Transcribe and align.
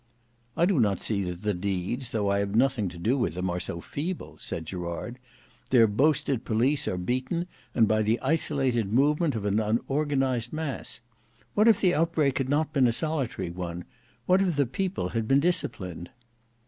"I 0.57 0.65
do 0.65 0.79
not 0.79 0.99
see 0.99 1.23
that 1.25 1.43
the 1.43 1.53
deeds, 1.53 2.09
though 2.09 2.31
I 2.31 2.39
have 2.39 2.55
nothing 2.55 2.89
to 2.89 2.97
do 2.97 3.15
with 3.19 3.35
them, 3.35 3.51
are 3.51 3.59
so 3.59 3.79
feeble," 3.79 4.35
said 4.39 4.65
Gerard; 4.65 5.19
"their 5.69 5.85
boasted 5.85 6.43
police 6.43 6.87
are 6.87 6.97
beaten, 6.97 7.45
and 7.75 7.87
by 7.87 8.01
the 8.01 8.19
isolated 8.21 8.91
movement 8.91 9.35
of 9.35 9.45
an 9.45 9.59
unorganized 9.59 10.51
mass. 10.53 11.01
What 11.53 11.67
if 11.67 11.81
the 11.81 11.93
outbreak 11.93 12.39
had 12.39 12.49
not 12.49 12.73
been 12.73 12.87
a 12.87 12.91
solitary 12.91 13.51
one? 13.51 13.83
What 14.25 14.41
if 14.41 14.55
the 14.55 14.65
people 14.65 15.09
had 15.09 15.27
been 15.27 15.39
disciplined?" 15.39 16.09